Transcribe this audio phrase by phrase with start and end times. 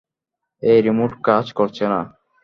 [0.63, 1.99] এই রিমোট কাজ করছে না।